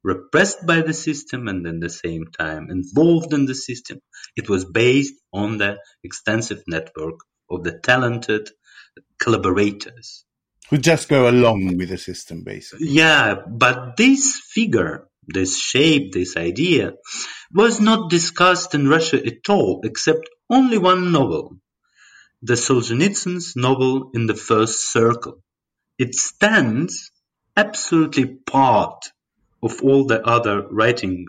repressed 0.03 0.67
by 0.67 0.81
the 0.81 0.95
system 0.95 1.47
and 1.47 1.67
at 1.67 1.79
the 1.79 1.91
same 1.91 2.25
time 2.39 2.71
involved 2.71 3.35
in 3.35 3.45
the 3.45 3.55
system. 3.55 3.99
It 4.35 4.49
was 4.49 4.65
based 4.65 5.13
on 5.31 5.59
the 5.59 5.77
extensive 6.03 6.63
network 6.67 7.17
of 7.51 7.65
the 7.65 7.79
talented 7.79 8.49
collaborators. 9.21 10.25
Who 10.71 10.79
just 10.79 11.11
go 11.11 11.29
along 11.29 11.77
with 11.77 11.91
the 11.91 11.99
system, 11.99 12.45
basically. 12.45 12.89
Yeah, 12.89 13.43
but 13.47 13.99
this 13.99 14.41
figure 14.41 15.07
this 15.27 15.59
shape, 15.59 16.13
this 16.13 16.37
idea, 16.37 16.95
was 17.53 17.81
not 17.81 18.11
discussed 18.11 18.75
in 18.75 18.89
Russia 18.89 19.25
at 19.25 19.49
all, 19.49 19.81
except 19.85 20.29
only 20.51 20.79
one 20.79 21.13
novel, 21.13 21.59
the 22.43 22.55
Solzhenitsyn's 22.55 23.55
novel 23.57 24.11
In 24.15 24.27
the 24.27 24.35
First 24.35 24.93
Circle. 24.93 25.43
It 25.99 26.15
stands 26.15 27.11
absolutely 27.57 28.27
part 28.27 29.07
of 29.63 29.83
all 29.83 30.07
the 30.07 30.23
other 30.23 30.67
writing 30.69 31.27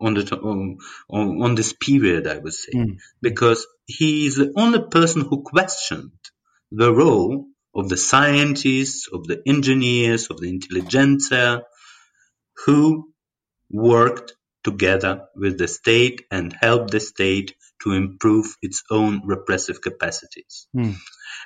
on 0.00 0.14
the 0.14 0.36
on, 0.38 0.78
on, 1.10 1.42
on 1.42 1.54
this 1.54 1.72
period, 1.72 2.26
I 2.26 2.38
would 2.38 2.54
say, 2.54 2.72
mm. 2.74 2.98
because 3.20 3.66
he 3.86 4.26
is 4.26 4.36
the 4.36 4.52
only 4.56 4.82
person 4.90 5.22
who 5.22 5.42
questioned 5.42 6.12
the 6.70 6.92
role 6.92 7.46
of 7.74 7.88
the 7.88 7.96
scientists, 7.96 9.08
of 9.12 9.26
the 9.26 9.42
engineers, 9.46 10.28
of 10.30 10.40
the 10.40 10.48
intelligentsia, 10.48 11.62
who 12.64 13.09
worked 13.70 14.34
together 14.62 15.28
with 15.34 15.58
the 15.58 15.68
state 15.68 16.26
and 16.30 16.52
helped 16.60 16.90
the 16.90 17.00
state 17.00 17.54
to 17.82 17.92
improve 17.92 18.56
its 18.60 18.82
own 18.90 19.22
repressive 19.24 19.80
capacities. 19.80 20.66
Mm. 20.76 20.96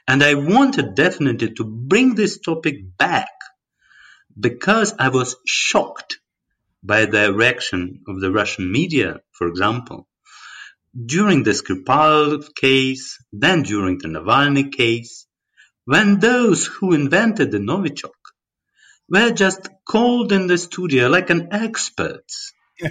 And 0.09 0.23
I 0.23 0.35
wanted 0.35 0.95
definitely 0.95 1.55
to 1.55 1.65
bring 1.65 2.15
this 2.15 2.41
topic 2.41 2.97
back 2.99 3.29
because 4.39 4.95
I 4.99 5.11
was 5.11 5.37
shocked 5.47 6.19
by 6.83 7.07
the 7.07 7.33
reaction 7.33 8.03
of 8.09 8.21
the 8.21 8.31
Russian 8.31 8.71
media, 8.71 9.21
for 9.33 9.49
example, 9.49 10.09
during 10.95 11.43
the 11.43 11.53
Skripal 11.53 12.55
case, 12.55 13.19
then 13.33 13.63
during 13.63 13.99
the 13.99 14.09
Navalny 14.09 14.73
case, 14.73 15.27
when 15.85 16.19
those 16.19 16.67
who 16.67 16.93
invented 16.93 17.51
the 17.51 17.59
Novichok 17.59 18.24
were 19.09 19.31
just 19.31 19.69
called 19.89 20.33
in 20.33 20.47
the 20.47 20.59
studio 20.59 21.09
like 21.09 21.31
an 21.31 21.49
expert. 21.53 22.25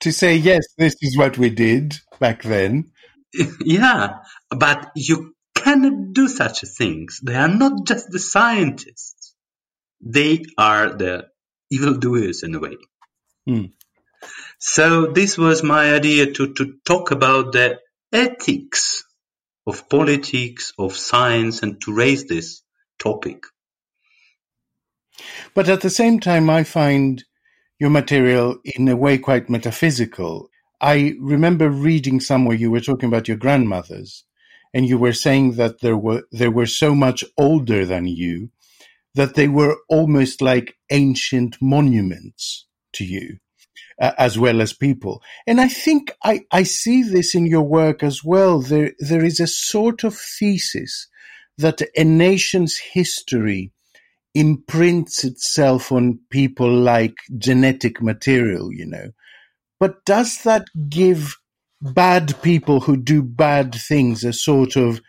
to 0.00 0.12
say, 0.12 0.36
yes, 0.36 0.66
this 0.78 0.96
is 1.00 1.16
what 1.16 1.38
we 1.38 1.50
did 1.50 1.96
back 2.18 2.42
then. 2.42 2.92
Yeah, 3.60 4.20
but 4.48 4.92
you 4.96 5.34
cannot 5.54 6.14
do 6.14 6.26
such 6.28 6.62
things. 6.62 7.20
They 7.22 7.34
are 7.34 7.48
not 7.48 7.86
just 7.86 8.10
the 8.10 8.18
scientists. 8.18 9.34
They 10.00 10.44
are 10.56 10.94
the 10.94 11.26
evildoers 11.70 12.42
in 12.42 12.54
a 12.54 12.60
way. 12.60 12.76
Mm. 13.46 13.72
So 14.58 15.06
this 15.12 15.36
was 15.36 15.62
my 15.62 15.92
idea 15.92 16.32
to, 16.32 16.54
to 16.54 16.76
talk 16.86 17.10
about 17.10 17.52
the 17.52 17.78
ethics 18.12 19.04
of 19.66 19.88
politics, 19.88 20.72
of 20.78 20.96
science, 20.96 21.62
and 21.62 21.80
to 21.82 21.92
raise 21.92 22.24
this 22.24 22.62
topic. 22.98 23.44
But 25.54 25.68
at 25.68 25.80
the 25.80 25.90
same 25.90 26.20
time, 26.20 26.50
I 26.50 26.64
find 26.64 27.24
your 27.78 27.90
material 27.90 28.58
in 28.64 28.88
a 28.88 28.96
way 28.96 29.18
quite 29.18 29.50
metaphysical. 29.50 30.50
I 30.80 31.14
remember 31.20 31.68
reading 31.70 32.20
somewhere 32.20 32.56
you 32.56 32.70
were 32.70 32.80
talking 32.80 33.08
about 33.08 33.28
your 33.28 33.36
grandmothers, 33.36 34.24
and 34.74 34.86
you 34.86 34.98
were 34.98 35.12
saying 35.12 35.52
that 35.52 35.80
there 35.80 35.96
were 35.96 36.24
they 36.32 36.48
were 36.48 36.66
so 36.66 36.94
much 36.94 37.24
older 37.38 37.86
than 37.86 38.06
you 38.06 38.50
that 39.14 39.34
they 39.34 39.48
were 39.48 39.78
almost 39.88 40.42
like 40.42 40.76
ancient 40.90 41.56
monuments 41.60 42.66
to 42.92 43.04
you 43.04 43.38
uh, 44.00 44.12
as 44.18 44.38
well 44.38 44.60
as 44.60 44.72
people. 44.72 45.22
And 45.46 45.60
I 45.60 45.68
think 45.68 46.12
I, 46.22 46.42
I 46.52 46.62
see 46.62 47.02
this 47.02 47.34
in 47.34 47.46
your 47.46 47.62
work 47.62 48.02
as 48.02 48.22
well. 48.22 48.60
There, 48.60 48.92
there 48.98 49.24
is 49.24 49.40
a 49.40 49.46
sort 49.46 50.04
of 50.04 50.14
thesis 50.16 51.08
that 51.58 51.80
a 51.96 52.04
nation's 52.04 52.76
history 52.76 53.72
imprints 54.36 55.24
itself 55.24 55.90
on 55.90 56.18
people 56.30 56.70
like 56.70 57.14
genetic 57.38 58.02
material, 58.02 58.72
you 58.72 58.86
know. 58.86 59.10
But 59.80 60.04
does 60.04 60.42
that 60.44 60.66
give 60.88 61.36
bad 61.80 62.40
people 62.42 62.80
who 62.80 62.96
do 62.96 63.22
bad 63.22 63.74
things 63.74 64.24
a 64.24 64.32
sort 64.32 64.76
of, 64.76 65.00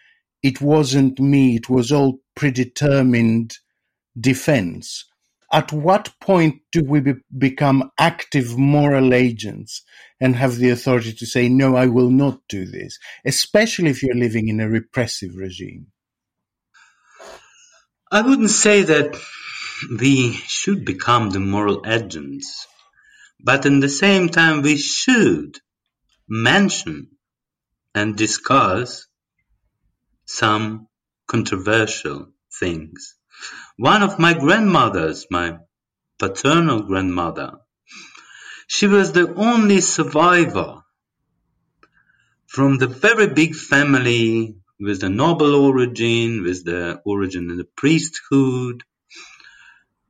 it 0.44 0.62
wasn't 0.62 1.20
me, 1.20 1.56
it 1.56 1.70
was 1.70 1.92
all 1.92 2.20
predetermined 2.36 3.58
defense? 4.20 5.06
at 5.52 5.72
what 5.72 6.14
point 6.20 6.62
do 6.72 6.84
we 6.84 7.00
be- 7.00 7.14
become 7.38 7.90
active 8.00 8.58
moral 8.58 9.14
agents 9.14 9.82
and 10.20 10.36
have 10.36 10.58
the 10.58 10.70
authority 10.70 11.14
to 11.14 11.26
say, 11.26 11.48
no, 11.48 11.76
I 11.76 11.88
will 11.88 12.10
not 12.10 12.40
do 12.50 12.66
this, 12.66 12.98
especially 13.26 13.90
if 13.90 14.04
you're 14.04 14.16
living 14.16 14.50
in 14.50 14.60
a 14.60 14.70
repressive 14.70 15.36
regime? 15.36 15.88
I 18.10 18.22
wouldn't 18.22 18.52
say 18.52 18.84
that 18.84 19.18
we 20.00 20.32
should 20.32 20.86
become 20.86 21.30
the 21.30 21.42
moral 21.42 21.84
agents, 21.86 22.66
but 23.44 23.66
in 23.66 23.82
the 23.82 23.90
same 23.90 24.30
time, 24.30 24.62
we 24.62 24.78
should 24.78 25.60
mention 26.30 27.10
and 27.94 28.16
discuss 28.16 29.08
some 30.26 30.88
controversial 31.28 32.32
things. 32.60 33.16
One 33.76 34.04
of 34.04 34.20
my 34.20 34.34
grandmothers, 34.34 35.28
my 35.30 35.58
paternal 36.18 36.84
grandmother, 36.84 37.60
she 38.68 38.88
was 38.88 39.12
the 39.12 39.34
only 39.36 39.82
survivor 39.82 40.82
from 42.48 42.78
the 42.78 42.88
very 42.88 43.28
big 43.28 43.56
family 43.56 44.57
with 44.80 45.02
the 45.02 45.10
noble 45.10 45.56
origin, 45.56 46.44
with 46.44 46.64
the 46.64 47.02
origin 47.06 47.50
in 47.50 47.58
the 47.58 47.68
priesthood. 47.76 48.84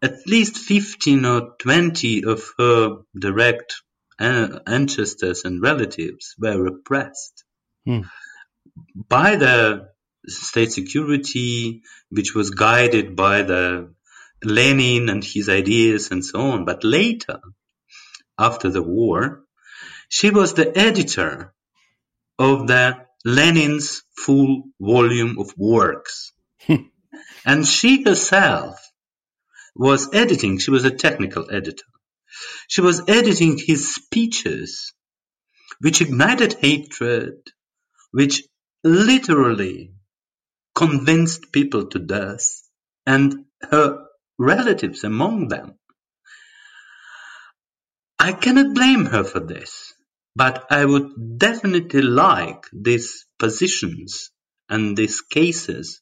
At 0.02 0.28
least 0.28 0.58
15 0.58 1.26
or 1.26 1.56
20 1.60 2.24
of 2.26 2.44
her 2.58 2.98
direct 3.18 3.82
ancestors 4.20 5.46
and 5.46 5.62
relatives 5.62 6.36
were 6.38 6.62
repressed 6.62 7.44
hmm. 7.86 8.02
by 8.96 9.36
the 9.36 9.90
state 10.28 10.72
security, 10.72 11.84
which 12.10 12.36
was 12.36 12.50
guided 12.52 13.16
by 13.16 13.44
the 13.44 13.94
Lenin 14.44 15.10
and 15.10 15.24
his 15.24 15.50
ideas 15.50 16.12
and 16.12 16.24
so 16.24 16.40
on. 16.40 16.66
But 16.66 16.84
later, 16.84 17.40
after 18.38 18.70
the 18.70 18.84
war, 18.84 19.44
she 20.10 20.30
was 20.30 20.54
the 20.54 20.78
editor 20.78 21.54
of 22.38 22.68
the 22.68 23.07
Lenin's 23.28 24.04
full 24.16 24.64
volume 24.80 25.38
of 25.38 25.54
works. 25.58 26.32
Hmm. 26.66 26.88
and 27.46 27.68
she 27.68 28.04
herself 28.04 28.80
was 29.76 30.10
editing, 30.14 30.60
she 30.60 30.72
was 30.72 30.86
a 30.86 30.92
technical 30.92 31.52
editor. 31.52 31.84
She 32.70 32.82
was 32.82 33.02
editing 33.10 33.58
his 33.58 33.94
speeches, 33.96 34.94
which 35.82 36.02
ignited 36.02 36.54
hatred, 36.54 37.36
which 38.12 38.44
literally 38.84 39.94
convinced 40.74 41.52
people 41.52 41.88
to 41.88 42.00
death, 42.00 42.64
and 43.06 43.46
her 43.62 44.06
relatives 44.40 45.04
among 45.04 45.50
them. 45.50 45.76
I 48.20 48.32
cannot 48.32 48.74
blame 48.74 49.06
her 49.08 49.26
for 49.26 49.42
this, 49.42 49.94
but 50.38 50.68
I 50.70 50.86
would 50.86 51.40
definitely 51.40 52.04
like 52.04 52.68
these 52.72 53.26
positions 53.40 54.30
and 54.70 54.96
these 54.96 55.22
cases 55.22 56.02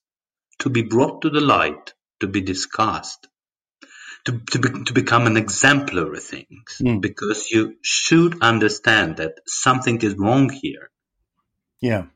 to 0.59 0.69
be 0.69 0.81
brought 0.81 1.21
to 1.21 1.29
the 1.29 1.39
light, 1.39 1.93
to 2.19 2.27
be 2.27 2.41
discussed, 2.41 3.29
to, 4.25 4.41
to, 4.51 4.59
be, 4.59 4.83
to 4.83 4.93
become 4.93 5.25
an 5.27 5.37
exemplary 5.37 6.19
thing, 6.19 6.63
mm. 6.81 6.99
because 6.99 7.49
you 7.49 7.75
should 7.81 8.41
understand 8.41 9.17
that 9.17 9.39
something 9.47 10.01
is 10.01 10.15
wrong 10.15 10.49
here. 10.49 10.91
Yeah. 11.81 12.07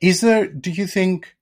Is 0.00 0.20
there, 0.20 0.46
do 0.46 0.70
you 0.70 0.86
think, 0.86 1.36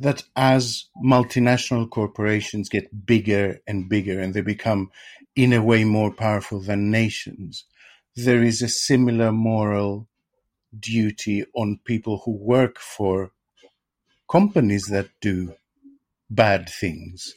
that 0.00 0.22
as 0.34 0.86
multinational 1.04 1.88
corporations 1.90 2.70
get 2.70 3.06
bigger 3.06 3.60
and 3.66 3.90
bigger 3.90 4.18
and 4.20 4.32
they 4.32 4.40
become 4.40 4.90
in 5.36 5.52
a 5.52 5.62
way 5.62 5.84
more 5.84 6.12
powerful 6.12 6.60
than 6.60 6.90
nations, 6.90 7.64
there 8.16 8.42
is 8.42 8.62
a 8.62 8.68
similar 8.68 9.32
moral 9.32 10.08
duty 10.78 11.44
on 11.54 11.80
people 11.84 12.22
who 12.24 12.32
work 12.32 12.78
for 12.78 13.32
companies 14.30 14.86
that 14.86 15.08
do 15.20 15.54
bad 16.30 16.68
things 16.68 17.34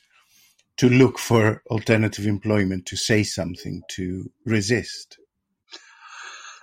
to 0.77 0.89
look 0.89 1.17
for 1.17 1.63
alternative 1.69 2.25
employment, 2.25 2.85
to 2.85 2.95
say 2.95 3.23
something, 3.23 3.81
to 3.89 4.31
resist. 4.45 5.17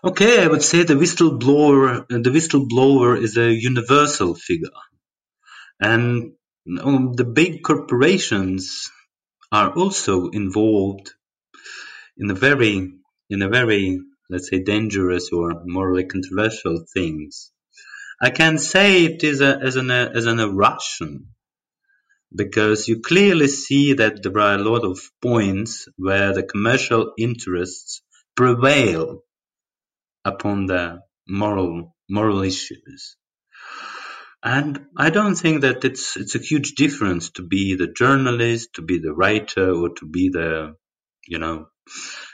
Okay, 0.04 0.42
I 0.42 0.46
would 0.46 0.62
say 0.62 0.82
the 0.82 0.94
whistleblower, 0.94 2.06
the 2.08 2.30
whistleblower 2.30 3.20
is 3.20 3.36
a 3.36 3.50
universal 3.50 4.34
figure. 4.34 4.68
And 5.80 6.32
um, 6.80 7.14
the 7.14 7.24
big 7.24 7.62
corporations 7.62 8.90
are 9.50 9.72
also 9.72 10.28
involved 10.28 11.12
in 12.16 12.30
a 12.30 12.34
very, 12.34 12.92
in 13.30 13.42
a 13.42 13.48
very, 13.48 14.00
let's 14.30 14.48
say, 14.48 14.62
dangerous 14.62 15.30
or 15.32 15.62
morally 15.64 16.04
controversial 16.04 16.84
things. 16.92 17.52
I 18.20 18.30
can 18.30 18.58
say 18.58 19.04
it 19.04 19.24
is 19.24 19.40
a, 19.40 19.58
as 19.58 19.76
an 19.76 19.90
as 19.90 20.26
an 20.26 20.40
a 20.40 20.48
Russian 20.48 21.28
because 22.34 22.88
you 22.88 23.00
clearly 23.00 23.48
see 23.48 23.94
that 23.94 24.22
there 24.22 24.38
are 24.38 24.54
a 24.54 24.58
lot 24.70 24.84
of 24.84 24.98
points 25.22 25.88
where 25.96 26.32
the 26.32 26.42
commercial 26.42 27.12
interests 27.18 28.02
prevail 28.36 29.20
upon 30.24 30.66
the 30.66 31.00
moral 31.28 31.94
moral 32.08 32.42
issues. 32.42 33.16
And 34.42 34.86
I 34.96 35.10
don't 35.10 35.36
think 35.36 35.62
that 35.62 35.84
it's 35.84 36.16
it's 36.16 36.34
a 36.34 36.38
huge 36.50 36.74
difference 36.74 37.30
to 37.32 37.42
be 37.42 37.76
the 37.76 37.86
journalist, 37.88 38.74
to 38.74 38.82
be 38.82 38.98
the 38.98 39.14
writer, 39.14 39.72
or 39.72 39.90
to 39.94 40.06
be 40.06 40.30
the 40.30 40.76
you 41.26 41.38
know 41.38 41.66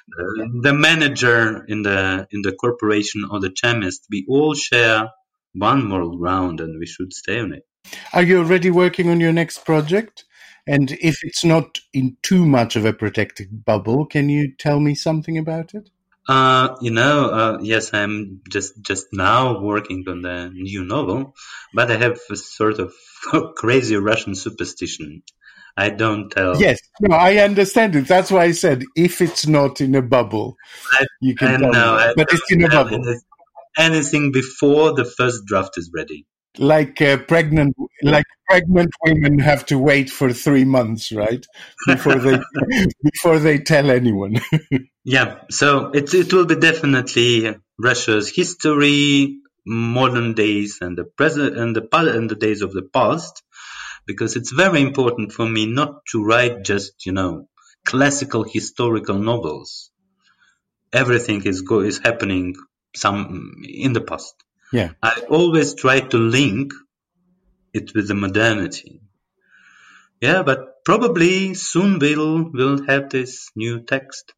the, 0.08 0.60
the 0.62 0.72
manager 0.72 1.64
in 1.66 1.82
the 1.82 2.26
in 2.30 2.42
the 2.42 2.52
corporation 2.52 3.24
or 3.30 3.40
the 3.40 3.50
chemist. 3.50 4.06
We 4.10 4.26
all 4.28 4.54
share 4.54 5.10
one 5.52 5.88
moral 5.88 6.16
ground, 6.16 6.60
and 6.60 6.78
we 6.78 6.86
should 6.86 7.12
stay 7.12 7.40
on 7.40 7.52
it. 7.52 7.66
Are 8.12 8.22
you 8.22 8.38
already 8.38 8.70
working 8.70 9.08
on 9.08 9.20
your 9.20 9.32
next 9.32 9.64
project? 9.64 10.24
And 10.66 10.92
if 10.92 11.24
it's 11.24 11.44
not 11.44 11.78
in 11.92 12.16
too 12.22 12.44
much 12.46 12.76
of 12.76 12.84
a 12.84 12.92
protected 12.92 13.64
bubble, 13.64 14.06
can 14.06 14.28
you 14.28 14.54
tell 14.56 14.78
me 14.78 14.94
something 14.94 15.38
about 15.38 15.74
it? 15.74 15.88
Uh, 16.28 16.76
you 16.80 16.90
know, 16.90 17.30
uh, 17.30 17.58
yes, 17.60 17.92
I'm 17.92 18.42
just 18.48 18.80
just 18.82 19.06
now 19.12 19.60
working 19.60 20.04
on 20.06 20.22
the 20.22 20.50
new 20.52 20.84
novel, 20.84 21.34
but 21.74 21.90
I 21.90 21.96
have 21.96 22.20
a 22.30 22.36
sort 22.36 22.78
of 22.78 22.94
crazy 23.56 23.96
Russian 23.96 24.34
superstition. 24.34 25.22
I 25.80 25.88
don't 25.88 26.28
tell. 26.28 26.60
Yes, 26.60 26.78
no, 27.00 27.16
I 27.16 27.36
understand 27.38 27.96
it. 27.96 28.06
That's 28.06 28.30
why 28.30 28.44
I 28.44 28.52
said 28.52 28.84
if 28.94 29.22
it's 29.22 29.46
not 29.46 29.80
in 29.80 29.94
a 29.94 30.02
bubble, 30.02 30.56
I, 30.92 31.06
you 31.22 31.34
can 31.34 31.60
tell 31.60 31.72
know. 31.72 32.12
But 32.14 32.28
it's 32.30 32.52
in 32.52 32.64
a 32.64 32.68
bubble. 32.68 33.02
Anything 33.78 34.30
before 34.30 34.94
the 34.94 35.06
first 35.06 35.46
draft 35.46 35.78
is 35.78 35.90
ready 35.94 36.26
like 36.58 37.00
uh, 37.00 37.16
pregnant 37.16 37.76
like 38.02 38.24
pregnant 38.48 38.90
women 39.06 39.38
have 39.38 39.64
to 39.64 39.78
wait 39.78 40.10
for 40.10 40.32
three 40.32 40.64
months 40.64 41.12
right 41.12 41.46
before 41.86 42.16
they 42.16 42.40
before 43.04 43.38
they 43.38 43.58
tell 43.58 43.88
anyone 43.88 44.34
yeah 45.04 45.42
so 45.48 45.92
it, 45.92 46.12
it 46.12 46.32
will 46.32 46.46
be 46.46 46.56
definitely 46.56 47.54
russia's 47.78 48.28
history 48.28 49.38
modern 49.64 50.34
days 50.34 50.78
and 50.80 50.98
the 50.98 51.04
present 51.04 51.56
and 51.56 51.76
the 51.76 51.86
and 51.92 52.28
the 52.28 52.34
days 52.34 52.62
of 52.62 52.72
the 52.72 52.82
past 52.82 53.42
because 54.10 54.36
it's 54.36 54.52
very 54.64 54.80
important 54.88 55.32
for 55.38 55.46
me 55.56 55.64
not 55.80 55.92
to 56.10 56.24
write 56.30 56.62
just 56.72 57.06
you 57.06 57.12
know 57.18 57.32
classical 57.92 58.44
historical 58.56 59.18
novels 59.30 59.72
everything 61.02 61.42
is 61.52 61.62
go 61.72 61.80
is 61.80 61.98
happening 62.08 62.46
some 63.04 63.20
in 63.86 63.92
the 63.98 64.06
past 64.12 64.34
yeah. 64.72 64.90
I 65.02 65.22
always 65.28 65.74
try 65.74 66.00
to 66.00 66.16
link 66.16 66.72
it 67.72 67.92
with 67.94 68.08
the 68.08 68.14
modernity. 68.14 69.00
Yeah, 70.20 70.42
but 70.42 70.84
probably 70.84 71.54
soon 71.54 71.98
we'll 71.98 72.50
we'll 72.50 72.84
have 72.86 73.10
this 73.10 73.50
new 73.56 73.80
text. 73.80 74.32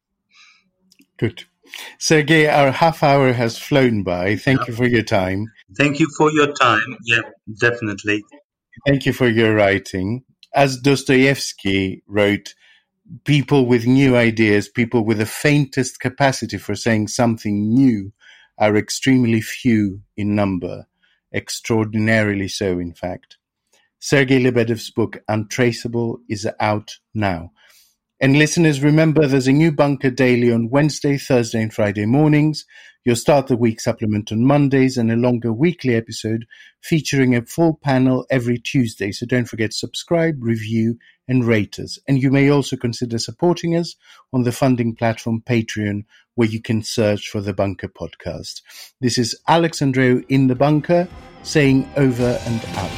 Good. 1.17 1.43
Sergei, 1.97 2.47
our 2.47 2.71
half 2.71 3.03
hour 3.03 3.33
has 3.33 3.57
flown 3.57 4.03
by. 4.03 4.35
Thank 4.35 4.61
yeah. 4.61 4.65
you 4.67 4.73
for 4.73 4.87
your 4.87 5.03
time. 5.03 5.51
Thank 5.75 5.99
you 5.99 6.07
for 6.17 6.31
your 6.31 6.53
time. 6.53 6.97
Yeah, 7.03 7.21
definitely. 7.59 8.23
Thank 8.87 9.05
you 9.05 9.13
for 9.13 9.27
your 9.27 9.55
writing. 9.55 10.23
As 10.55 10.77
Dostoevsky 10.77 12.03
wrote, 12.07 12.53
people 13.23 13.65
with 13.65 13.85
new 13.85 14.15
ideas, 14.15 14.69
people 14.69 15.05
with 15.05 15.17
the 15.17 15.25
faintest 15.25 15.99
capacity 15.99 16.57
for 16.57 16.75
saying 16.75 17.07
something 17.07 17.73
new, 17.73 18.11
are 18.57 18.77
extremely 18.77 19.41
few 19.41 20.01
in 20.15 20.35
number, 20.35 20.85
extraordinarily 21.33 22.47
so, 22.47 22.77
in 22.79 22.93
fact. 22.93 23.37
Sergei 23.99 24.39
Lebedev's 24.43 24.91
book 24.91 25.23
Untraceable 25.27 26.19
is 26.29 26.47
out 26.59 26.97
now. 27.13 27.51
And 28.19 28.37
listeners, 28.37 28.81
remember 28.81 29.27
there's 29.27 29.47
a 29.47 29.51
new 29.51 29.71
Bunker 29.71 30.11
daily 30.11 30.51
on 30.51 30.69
Wednesday, 30.69 31.17
Thursday, 31.17 31.61
and 31.61 31.73
Friday 31.73 32.05
mornings. 32.05 32.65
You'll 33.05 33.17
start 33.17 33.47
the 33.47 33.57
week 33.57 33.81
supplement 33.81 34.31
on 34.31 34.45
Mondays 34.45 34.97
and 34.97 35.11
a 35.11 35.17
longer 35.17 35.51
weekly 35.51 35.93
episode 35.93 36.45
featuring 36.81 37.35
a 37.35 37.41
full 37.41 37.73
panel 37.73 38.25
every 38.29 38.57
Tuesday. 38.57 39.11
So 39.11 39.25
don't 39.25 39.43
forget 39.43 39.71
to 39.71 39.77
subscribe, 39.77 40.41
review, 40.41 40.97
and 41.27 41.45
rate 41.45 41.79
us. 41.79 41.99
And 42.07 42.23
you 42.23 42.31
may 42.31 42.49
also 42.49 42.77
consider 42.77 43.19
supporting 43.19 43.75
us 43.75 43.95
on 44.31 44.43
the 44.43 44.53
funding 44.53 44.95
platform 44.95 45.43
Patreon, 45.45 46.05
where 46.35 46.47
you 46.47 46.61
can 46.61 46.81
search 46.81 47.27
for 47.27 47.41
the 47.41 47.53
Bunker 47.53 47.89
podcast. 47.89 48.61
This 49.01 49.17
is 49.17 49.37
Alex 49.49 49.79
Andreou 49.79 50.23
in 50.29 50.47
the 50.47 50.55
Bunker 50.55 51.09
saying 51.43 51.91
over 51.97 52.39
and 52.45 52.65
out. 52.75 52.89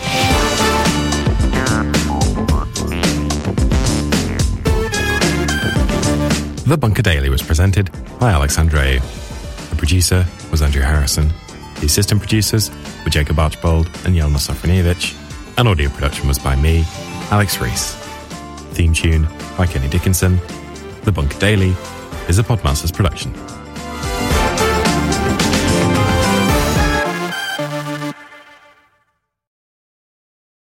The 6.67 6.77
Bunker 6.79 7.01
Daily 7.01 7.29
was 7.29 7.41
presented 7.41 7.89
by 8.19 8.31
Alex 8.31 8.57
Andreou. 8.57 9.24
Producer 9.85 10.25
was 10.49 10.63
Andrew 10.63 10.81
Harrison. 10.81 11.31
The 11.79 11.85
assistant 11.85 12.19
producers 12.19 12.71
were 13.03 13.11
Jacob 13.11 13.37
Archbold 13.37 13.85
and 14.03 14.15
Jelena 14.15 14.39
Sofronijevic. 14.39 15.13
And 15.59 15.67
audio 15.67 15.89
production 15.89 16.27
was 16.27 16.39
by 16.39 16.55
me, 16.55 16.83
Alex 17.29 17.61
Rees. 17.61 17.93
Theme 18.73 18.93
tune 18.93 19.27
by 19.55 19.67
Kenny 19.67 19.87
Dickinson. 19.87 20.39
The 21.03 21.11
Bunker 21.11 21.37
Daily 21.37 21.75
is 22.27 22.39
a 22.39 22.43
Podmasters 22.43 22.91
production. 22.91 23.31